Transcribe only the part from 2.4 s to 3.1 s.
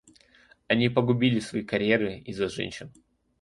женщин.